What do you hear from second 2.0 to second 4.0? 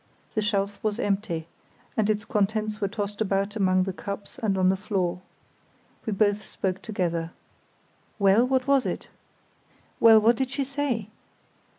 its contents were tossed about among the